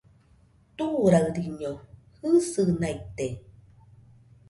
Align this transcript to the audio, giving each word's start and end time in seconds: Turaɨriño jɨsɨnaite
Turaɨriño 0.77 1.71
jɨsɨnaite 2.19 3.25